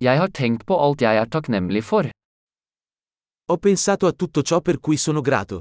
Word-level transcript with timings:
Jeg 0.00 0.16
har 0.16 0.30
tenkt 0.32 0.62
på 0.64 0.78
alt 0.80 1.02
jeg 1.04 1.18
er 1.20 1.28
takknemlig 1.28 1.82
for. 1.84 2.06
Ho 3.52 3.56
pensato 3.60 4.06
a 4.08 4.12
tutto 4.16 4.40
ciò 4.40 4.62
per 4.64 4.78
cui 4.80 4.96
sono 4.96 5.20
grato. 5.20 5.58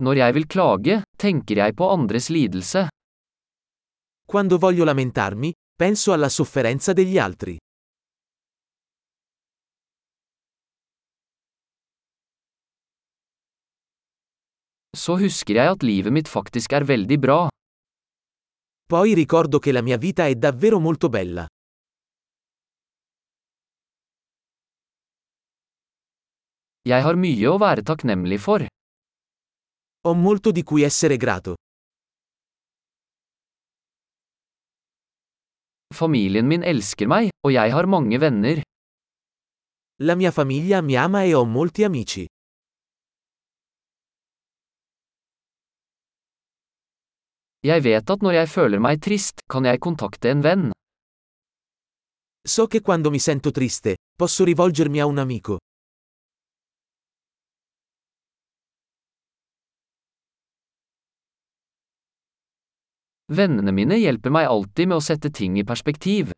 Når 0.00 0.16
jeg 0.16 0.34
vil 0.34 0.46
klage, 0.46 1.02
tenker 1.20 1.60
jeg 1.60 1.74
på 1.76 1.88
andres 1.92 2.30
lidelse. 2.32 2.88
Quando 4.24 4.56
voglio 4.56 4.84
lamentarmi, 4.84 5.52
penso 5.76 6.12
alla 6.12 6.30
sofferenza 6.30 6.94
degli 6.94 7.18
altri. 7.18 7.58
Så 14.96 15.18
husker 15.20 15.60
jeg 15.60 15.76
at 15.76 15.82
livet 15.82 16.12
mitt 16.12 16.28
faktisk 16.28 16.72
er 16.72 16.88
veldig 16.88 17.20
bra. 17.20 17.40
Poi 18.94 19.12
ricordo 19.12 19.58
che 19.58 19.72
la 19.72 19.82
mia 19.82 19.96
vita 19.96 20.26
è 20.26 20.36
davvero 20.36 20.78
molto 20.78 21.08
bella. 21.08 21.44
Jeg 26.86 27.02
har 27.02 27.18
mye 27.18 27.48
å 27.50 27.56
være 27.58 27.82
takknemlig 27.82 28.38
for. 28.38 28.62
Ho 30.06 30.14
molto 30.14 30.52
di 30.52 30.62
cui 30.62 30.86
essere 30.86 31.16
grato. 31.16 31.56
Familien 35.90 36.46
min 36.46 36.62
elsker 36.62 37.10
meg, 37.10 37.34
og 37.42 37.50
jeg 37.50 37.74
har 37.74 37.90
mange 37.90 38.22
venner. 38.22 38.62
La 40.06 40.14
mia 40.14 40.30
famiglia 40.30 40.82
mi 40.82 40.94
ama 40.94 41.24
e 41.24 41.34
ho 41.34 41.42
molti 41.44 41.82
amici. 41.82 42.28
Jeg 47.64 47.80
vet 47.80 48.10
at 48.12 48.20
når 48.20 48.34
jeg 48.36 48.48
føler 48.52 48.80
meg 48.84 48.98
trist, 49.00 49.40
kan 49.48 49.64
jeg 49.64 49.80
kontakte 49.80 50.28
en 50.28 50.42
venn. 50.44 50.64
So 52.44 52.66
che 52.66 52.82
quando 52.82 53.10
mi 53.10 53.18
sento 53.18 53.50
triste, 53.50 53.96
posso 54.12 54.44
rivolgermi 54.44 55.00
a 55.00 55.06
un 55.06 55.18
amico. 55.18 55.56
Vennene 63.32 63.72
mine 63.72 63.96
hjelper 63.96 64.28
meg 64.28 64.44
alltid 64.44 64.92
med 64.92 65.00
å 65.00 65.00
sette 65.00 65.32
ting 65.32 65.56
i 65.56 65.64
perspektiv. 65.64 66.36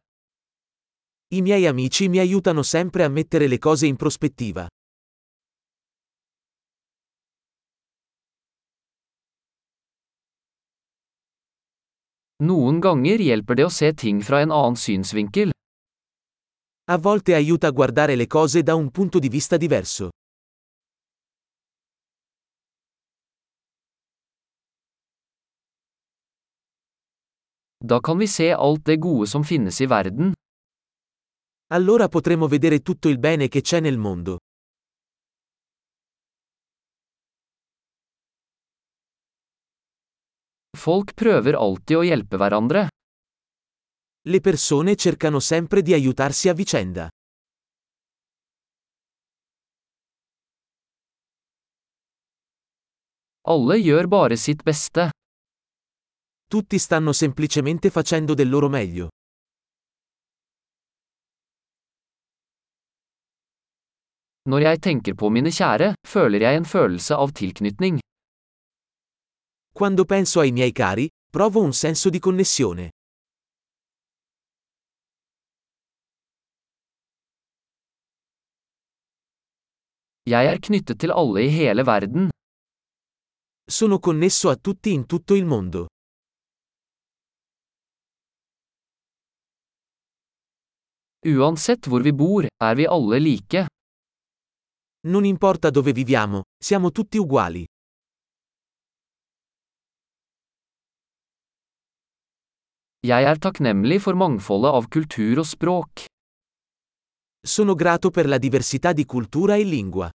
I 1.35 1.43
miei 1.43 1.67
amici 1.67 2.07
mi 2.07 2.23
aiutano 2.23 2.63
sempre 2.63 3.03
a 3.03 3.09
mettere 3.09 3.49
le 3.49 3.59
cose 3.59 3.91
in 3.91 3.97
prospettiva. 3.97 4.69
Noen 12.45 12.83
ganger 12.85 13.23
hjelper 13.25 13.57
det 13.57 13.65
å 13.65 13.73
se 13.73 13.89
ting 13.97 14.19
fra 14.21 14.43
en 14.45 14.51
annen 14.53 14.77
synsvinkel. 14.77 15.55
A 16.93 16.99
volte 17.01 17.33
aiuta 17.33 17.69
a 17.69 17.73
guardare 17.73 18.15
le 18.15 18.27
cose 18.27 18.63
da 18.63 18.75
un 18.77 18.91
punto 18.91 19.19
di 19.19 19.31
vista 19.31 19.57
diverso. 19.57 20.11
Da 27.81 28.01
kan 28.01 28.19
vi 28.19 28.27
se 28.27 28.53
alt 28.53 28.85
det 28.85 28.99
gode 28.99 29.27
som 29.27 29.43
finnes 29.43 29.81
i 29.81 29.87
verden. 29.87 30.33
Allora 31.73 32.09
potremo 32.09 32.49
vedere 32.49 32.81
tutto 32.81 33.09
il 33.09 33.19
bene 33.19 33.49
che 33.49 33.63
c'è 33.63 33.81
nel 33.81 33.97
mondo. 33.97 34.39
Folk 40.87 41.17
prøver 41.19 41.57
alltid 41.59 41.99
å 41.99 42.05
hjelpe 42.07 42.39
hverandre. 42.39 42.85
Le 44.31 44.39
persone 44.39 44.95
cercano 44.95 45.41
sempre 45.41 45.83
di 45.83 45.97
aiutarsi 45.97 46.47
a 46.49 46.55
vicenda. 46.55 47.09
Alle 53.51 53.81
gjør 53.83 54.07
bare 54.07 54.39
sitt 54.39 54.63
beste. 54.63 55.11
Tutti 56.47 56.79
stanno 56.79 57.13
semplicemente 57.13 57.91
facendo 57.91 58.35
del 58.35 58.49
loro 58.49 58.71
meglio. 58.71 59.11
Når 64.47 64.71
jeg 64.71 64.87
tenker 64.87 65.19
på 65.19 65.35
mine 65.35 65.51
kjære, 65.51 65.95
føler 66.07 66.47
jeg 66.47 66.63
en 66.63 66.75
følelse 66.79 67.19
av 67.19 67.35
tilknytning. 67.35 68.06
Quando 69.77 70.07
penso 70.07 70.41
ai 70.41 70.53
miei 70.53 70.73
cari, 70.73 71.07
provo 71.31 71.61
un 71.61 71.75
senso 71.75 72.09
di 72.09 72.19
connessione. 72.19 72.89
Jeg 80.25 80.47
er 80.47 80.59
knyttet 80.61 80.99
til 80.99 81.13
alle 81.13 81.45
i 81.45 81.51
hele 81.53 81.85
verden. 81.85 82.31
Sono 83.69 83.99
connesso 83.99 84.49
a 84.49 84.57
tutti 84.57 84.95
in 84.95 85.05
tutto 85.05 85.35
il 85.35 85.45
mondo. 85.45 85.87
Uansett 91.21 91.87
hvor 91.87 92.01
vi 92.01 92.13
bor, 92.15 92.47
er 92.47 92.75
vi 92.75 92.87
alle 92.87 93.19
like. 93.19 93.67
Non 95.07 95.25
importa 95.27 95.69
dove 95.69 95.93
viviamo, 95.93 96.45
siamo 96.57 96.91
tutti 96.91 97.19
uguali. 97.19 97.67
Jeg 103.07 103.23
er 103.29 103.39
takknemlig 103.39 104.01
for 104.03 104.19
mangfoldet 104.19 104.73
av 104.75 104.87
kultur 104.91 105.39
og 105.39 105.47
språk. 105.47 106.07
Sono 107.47 107.77
grato 107.79 108.11
per 108.11 108.27
la 108.27 108.39
diversità 108.43 108.93
di 108.93 109.05
cultura 109.05 109.55
e 109.55 109.65
lingua. 109.65 110.09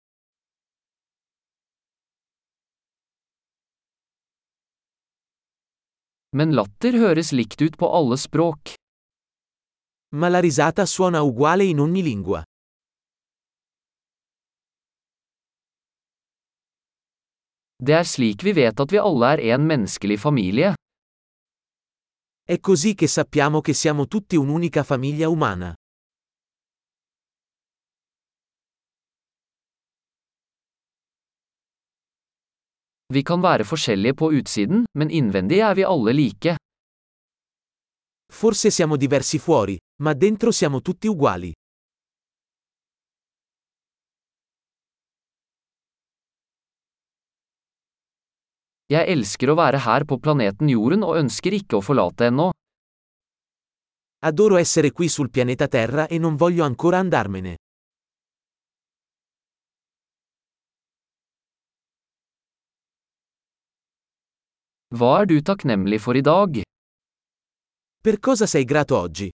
Men 6.36 6.52
latter 6.58 6.98
høres 7.00 7.32
likt 7.32 7.64
ut 7.64 7.78
på 7.80 7.88
alle 7.88 8.18
språk. 8.20 8.74
Ma 10.18 10.28
la 10.28 10.44
risata 10.44 10.84
suona 10.84 11.22
uguale 11.24 11.64
in 11.64 11.80
ogni 11.80 12.02
lingua. 12.02 12.42
Det 17.80 17.96
er 18.02 18.04
slik 18.04 18.44
vi 18.44 18.52
vet 18.60 18.84
at 18.84 18.92
vi 18.92 19.00
alle 19.00 19.36
er 19.38 19.46
en 19.56 19.64
menneskelig 19.66 20.20
familie. 20.20 20.74
È 22.52 22.60
così 22.60 22.94
che 22.94 23.06
sappiamo 23.06 23.62
che 23.62 23.72
siamo 23.72 24.06
tutti 24.06 24.36
un'unica 24.36 24.82
famiglia 24.82 25.30
umana. 25.30 25.74
Vi 33.06 33.22
kan 33.22 33.40
være 33.40 33.64
forskjellige 33.64 34.14
på 34.14 34.26
utsiden, 34.26 34.84
men 34.98 35.08
innvendig 35.08 35.58
er 35.58 35.74
vi 35.74 35.82
alle 35.82 36.12
like. 36.12 36.56
Forse 38.26 38.70
siamo 38.70 38.96
diversi 38.96 39.38
fuori, 39.38 39.78
ma 40.02 40.12
dentro 40.12 40.50
siamo 40.50 40.82
tutti 40.82 41.06
uguali. 41.06 41.52
Jeg 48.92 49.08
elsker 49.08 49.48
å 49.48 49.54
være 49.56 49.78
her 49.86 50.04
på 50.04 50.18
planeten 50.20 50.68
Jorden 50.68 51.04
og 51.06 51.16
ønsker 51.16 51.54
ikke 51.56 51.78
å 51.78 51.84
forlate 51.84 52.26
ennå. 52.28 52.50
Adoro 54.28 54.58
essere 54.60 54.90
qui 54.92 55.08
sul 55.08 55.30
pianeta 55.30 55.68
Terra 55.68 56.04
e 56.06 56.18
non 56.18 56.36
voglio 56.36 56.66
ancora 56.66 57.00
andarmene. 57.00 57.56
Hva 64.92 65.12
er 65.22 65.30
du 65.30 65.38
takknemlig 65.40 66.02
for 66.04 66.18
i 66.20 66.20
dag? 66.20 66.60
Per 68.04 68.18
cosa 68.20 68.46
sei 68.46 68.66
grato 68.68 68.98
oggi? 68.98 69.30